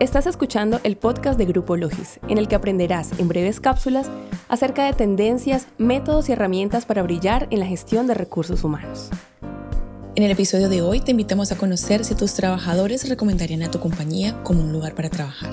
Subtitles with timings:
[0.00, 4.08] Estás escuchando el podcast de Grupo Logis, en el que aprenderás en breves cápsulas
[4.48, 9.10] acerca de tendencias, métodos y herramientas para brillar en la gestión de recursos humanos.
[10.14, 13.80] En el episodio de hoy te invitamos a conocer si tus trabajadores recomendarían a tu
[13.80, 15.50] compañía como un lugar para trabajar.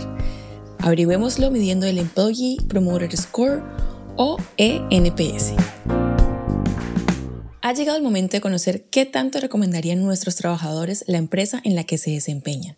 [0.77, 3.63] Averigüémoslo midiendo el Employee Promoter Score
[4.15, 5.53] o ENPS.
[7.63, 11.83] Ha llegado el momento de conocer qué tanto recomendarían nuestros trabajadores la empresa en la
[11.83, 12.75] que se desempeñan.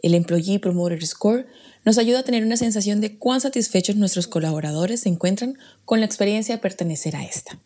[0.00, 1.46] El Employee Promoter Score
[1.84, 6.06] nos ayuda a tener una sensación de cuán satisfechos nuestros colaboradores se encuentran con la
[6.06, 7.58] experiencia de pertenecer a esta.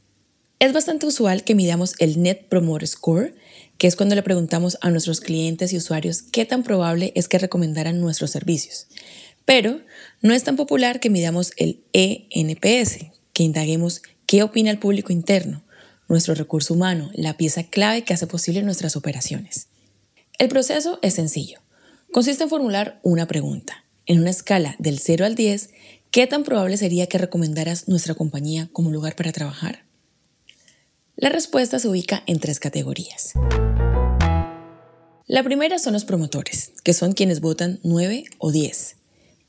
[0.58, 3.34] Es bastante usual que midamos el Net Promoter Score,
[3.78, 7.38] que es cuando le preguntamos a nuestros clientes y usuarios qué tan probable es que
[7.38, 8.86] recomendaran nuestros servicios.
[9.46, 9.80] Pero
[10.20, 15.64] no es tan popular que midamos el ENPS, que indaguemos qué opina el público interno,
[16.08, 19.68] nuestro recurso humano, la pieza clave que hace posible nuestras operaciones.
[20.38, 21.60] El proceso es sencillo.
[22.12, 23.84] Consiste en formular una pregunta.
[24.04, 25.70] En una escala del 0 al 10,
[26.10, 29.84] ¿qué tan probable sería que recomendaras nuestra compañía como lugar para trabajar?
[31.14, 33.34] La respuesta se ubica en tres categorías.
[35.28, 38.96] La primera son los promotores, que son quienes votan 9 o 10.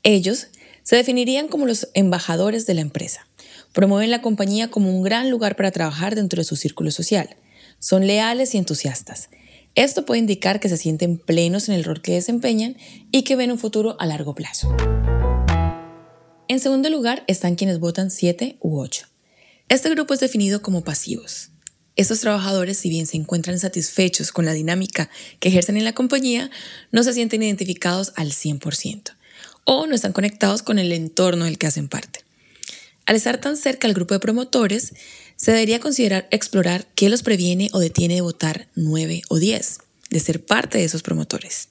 [0.04, 0.46] Ellos
[0.84, 3.26] se definirían como los embajadores de la empresa.
[3.72, 7.34] Promueven la compañía como un gran lugar para trabajar dentro de su círculo social.
[7.80, 9.30] Son leales y entusiastas
[9.74, 12.76] esto puede indicar que se sienten plenos en el rol que desempeñan
[13.10, 14.74] y que ven un futuro a largo plazo.
[16.48, 19.06] En segundo lugar están quienes votan 7 u 8.
[19.68, 21.50] Este grupo es definido como pasivos.
[21.96, 26.50] Estos trabajadores, si bien se encuentran satisfechos con la dinámica que ejercen en la compañía,
[26.90, 29.12] no se sienten identificados al 100%
[29.64, 32.20] o no están conectados con el entorno del que hacen parte.
[33.04, 34.94] Al estar tan cerca al grupo de promotores,
[35.36, 39.78] se debería considerar explorar qué los previene o detiene de votar 9 o 10,
[40.10, 41.68] de ser parte de esos promotores.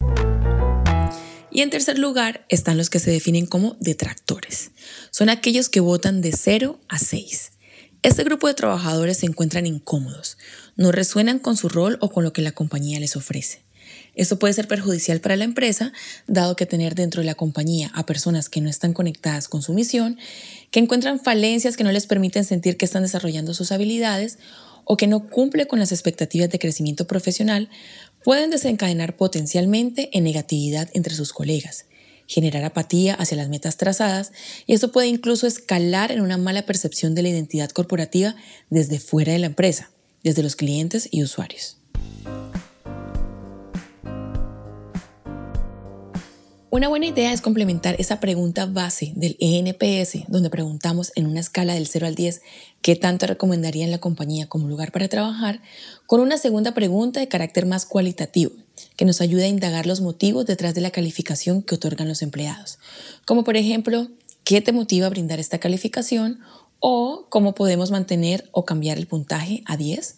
[1.49, 4.71] Y en tercer lugar están los que se definen como detractores.
[5.09, 7.51] Son aquellos que votan de 0 a 6.
[8.03, 10.37] Este grupo de trabajadores se encuentran incómodos,
[10.75, 13.61] no resuenan con su rol o con lo que la compañía les ofrece.
[14.21, 15.93] Esto puede ser perjudicial para la empresa,
[16.27, 19.73] dado que tener dentro de la compañía a personas que no están conectadas con su
[19.73, 20.19] misión,
[20.69, 24.37] que encuentran falencias que no les permiten sentir que están desarrollando sus habilidades
[24.85, 27.67] o que no cumple con las expectativas de crecimiento profesional,
[28.23, 31.85] pueden desencadenar potencialmente en negatividad entre sus colegas,
[32.27, 34.33] generar apatía hacia las metas trazadas
[34.67, 38.35] y esto puede incluso escalar en una mala percepción de la identidad corporativa
[38.69, 39.89] desde fuera de la empresa,
[40.23, 41.77] desde los clientes y usuarios.
[46.73, 51.73] Una buena idea es complementar esa pregunta base del ENPS, donde preguntamos en una escala
[51.73, 52.41] del 0 al 10
[52.81, 55.59] qué tanto recomendarían la compañía como lugar para trabajar,
[56.07, 58.53] con una segunda pregunta de carácter más cualitativo,
[58.95, 62.79] que nos ayude a indagar los motivos detrás de la calificación que otorgan los empleados,
[63.25, 64.07] como por ejemplo,
[64.45, 66.39] ¿qué te motiva a brindar esta calificación?
[66.83, 70.15] o cómo podemos mantener o cambiar el puntaje a 10.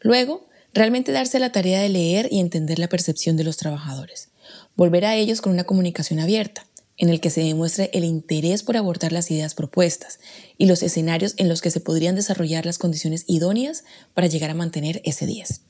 [0.00, 4.30] Luego, realmente darse la tarea de leer y entender la percepción de los trabajadores
[4.76, 6.66] volver a ellos con una comunicación abierta,
[6.98, 10.18] en el que se demuestre el interés por abordar las ideas propuestas
[10.58, 14.54] y los escenarios en los que se podrían desarrollar las condiciones idóneas para llegar a
[14.54, 15.60] mantener ese 10.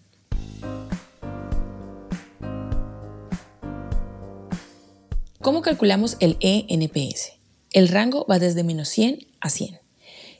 [5.40, 7.34] ¿Cómo calculamos el ENPS?
[7.72, 9.78] El rango va desde menos 100 a 100.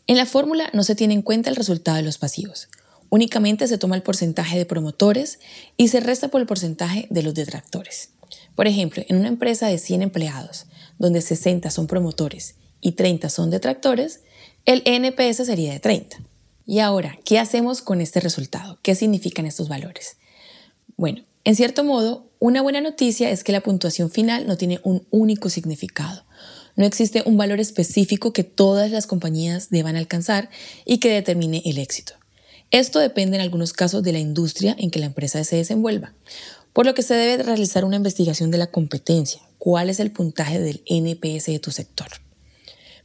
[0.09, 2.69] En la fórmula no se tiene en cuenta el resultado de los pasivos.
[3.09, 5.39] Únicamente se toma el porcentaje de promotores
[5.77, 8.11] y se resta por el porcentaje de los detractores.
[8.55, 10.67] Por ejemplo, en una empresa de 100 empleados,
[10.99, 14.21] donde 60 son promotores y 30 son detractores,
[14.65, 16.19] el NPS sería de 30.
[16.67, 18.79] Y ahora, ¿qué hacemos con este resultado?
[18.83, 20.17] ¿Qué significan estos valores?
[20.97, 25.07] Bueno, en cierto modo, una buena noticia es que la puntuación final no tiene un
[25.11, 26.25] único significado.
[26.75, 30.51] No existe un valor específico que todas las compañías deban alcanzar
[30.85, 32.15] y que determine el éxito.
[32.71, 36.15] Esto depende en algunos casos de la industria en que la empresa se desenvuelva
[36.77, 40.61] por lo que se debe realizar una investigación de la competencia, cuál es el puntaje
[40.61, 42.09] del NPS de tu sector.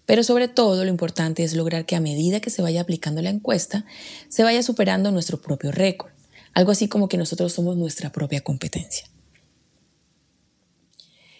[0.05, 3.29] Pero sobre todo lo importante es lograr que a medida que se vaya aplicando la
[3.29, 3.85] encuesta,
[4.27, 6.11] se vaya superando nuestro propio récord,
[6.53, 9.05] algo así como que nosotros somos nuestra propia competencia.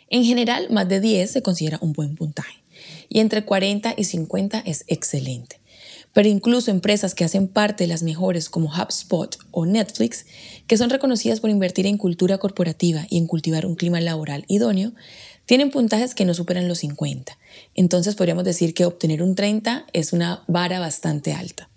[0.07, 2.63] En general, más de 10 se considera un buen puntaje
[3.09, 5.60] y entre 40 y 50 es excelente
[6.13, 10.25] pero incluso empresas que hacen parte de las mejores como HubSpot o Netflix,
[10.67, 14.91] que son reconocidas por invertir en cultura corporativa y en cultivar un clima laboral idóneo,
[15.45, 17.37] tienen puntajes que no superan los 50.
[17.75, 21.69] Entonces podríamos decir que obtener un 30 es una vara bastante alta.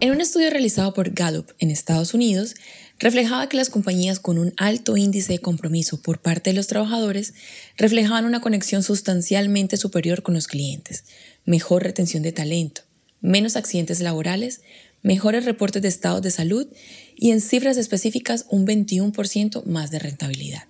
[0.00, 2.56] En un estudio realizado por Gallup en Estados Unidos,
[2.98, 7.34] reflejaba que las compañías con un alto índice de compromiso por parte de los trabajadores
[7.76, 11.04] reflejaban una conexión sustancialmente superior con los clientes,
[11.44, 12.82] mejor retención de talento,
[13.20, 14.60] menos accidentes laborales,
[15.02, 16.66] mejores reportes de estados de salud
[17.16, 20.64] y en cifras específicas un 21% más de rentabilidad.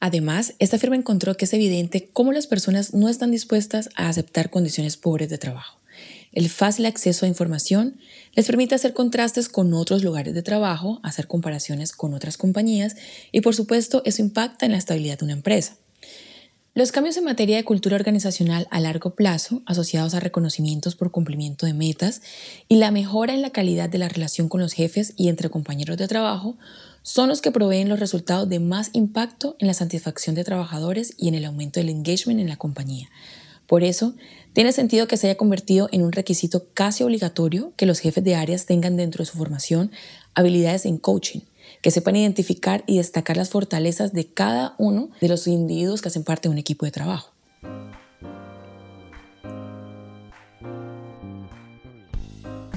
[0.00, 4.48] Además, esta firma encontró que es evidente cómo las personas no están dispuestas a aceptar
[4.48, 5.79] condiciones pobres de trabajo.
[6.32, 7.98] El fácil acceso a información
[8.34, 12.94] les permite hacer contrastes con otros lugares de trabajo, hacer comparaciones con otras compañías
[13.32, 15.76] y por supuesto eso impacta en la estabilidad de una empresa.
[16.72, 21.66] Los cambios en materia de cultura organizacional a largo plazo, asociados a reconocimientos por cumplimiento
[21.66, 22.22] de metas
[22.68, 25.96] y la mejora en la calidad de la relación con los jefes y entre compañeros
[25.96, 26.56] de trabajo,
[27.02, 31.26] son los que proveen los resultados de más impacto en la satisfacción de trabajadores y
[31.26, 33.10] en el aumento del engagement en la compañía,
[33.66, 34.14] por eso,
[34.52, 38.34] tiene sentido que se haya convertido en un requisito casi obligatorio que los jefes de
[38.34, 39.92] áreas tengan dentro de su formación
[40.34, 41.40] habilidades en coaching,
[41.82, 46.24] que sepan identificar y destacar las fortalezas de cada uno de los individuos que hacen
[46.24, 47.32] parte de un equipo de trabajo.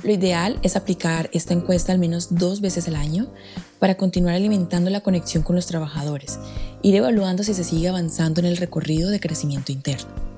[0.03, 3.31] Lo ideal es aplicar esta encuesta al menos dos veces al año
[3.79, 6.39] para continuar alimentando la conexión con los trabajadores,
[6.81, 10.32] ir evaluando si se sigue avanzando en el recorrido de crecimiento interno.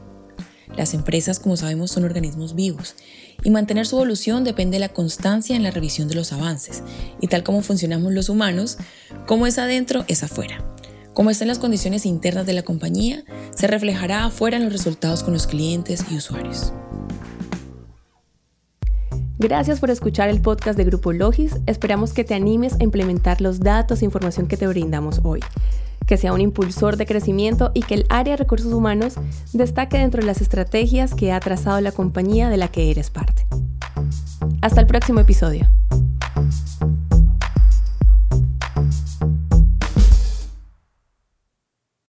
[0.77, 2.95] Las empresas, como sabemos, son organismos vivos
[3.44, 6.83] y mantener su evolución depende de la constancia en la revisión de los avances.
[7.22, 8.77] Y tal como funcionamos los humanos,
[9.25, 10.66] como es adentro, es afuera.
[11.13, 13.24] Como están las condiciones internas de la compañía,
[13.56, 16.74] se reflejará afuera en los resultados con los clientes y usuarios.
[19.38, 21.54] Gracias por escuchar el podcast de Grupo Logis.
[21.68, 25.42] Esperamos que te animes a implementar los datos e información que te brindamos hoy
[26.06, 29.16] que sea un impulsor de crecimiento y que el área de recursos humanos
[29.54, 33.46] destaque dentro de las estrategias que ha trazado la compañía de la que eres parte.
[34.62, 35.68] Hasta el próximo episodio.